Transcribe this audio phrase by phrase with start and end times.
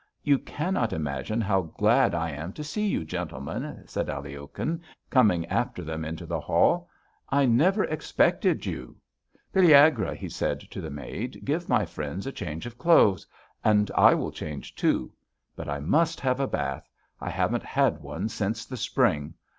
[0.23, 4.81] "You cannot imagine how glad I am to see you, gentlemen," said Aliokhin,
[5.11, 6.89] coming after them into the hall.
[7.29, 8.95] "I never expected you.
[9.53, 13.27] Pelagueya," he said to the maid, "give my friends a change of clothes.
[13.63, 15.13] And I will change, too.
[15.55, 16.89] But I must have a bath.
[17.19, 19.35] I haven't had one since the spring.